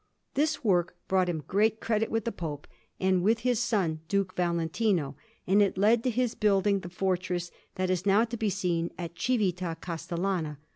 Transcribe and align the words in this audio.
This 0.33 0.63
work 0.63 0.95
brought 1.07 1.29
him 1.29 1.43
great 1.47 1.79
credit 1.79 2.09
with 2.09 2.25
the 2.25 2.31
Pope, 2.31 2.67
and 2.99 3.21
with 3.21 3.41
his 3.41 3.59
son, 3.59 3.99
Duke 4.07 4.35
Valentino; 4.35 5.15
and 5.45 5.61
it 5.61 5.77
led 5.77 6.03
to 6.03 6.09
his 6.09 6.33
building 6.33 6.79
the 6.79 6.89
fortress 6.89 7.51
that 7.75 7.91
is 7.91 8.03
now 8.03 8.23
to 8.25 8.35
be 8.35 8.49
seen 8.49 8.89
at 8.97 9.13
Cività 9.13 9.79
Castellana. 9.79 10.57